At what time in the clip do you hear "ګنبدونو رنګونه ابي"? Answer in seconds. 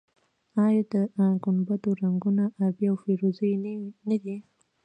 1.43-2.85